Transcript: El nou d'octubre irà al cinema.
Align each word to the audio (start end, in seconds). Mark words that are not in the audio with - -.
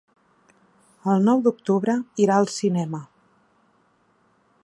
El 1.15 1.21
nou 1.27 1.43
d'octubre 1.47 1.97
irà 2.25 2.39
al 2.39 2.51
cinema. 2.55 3.05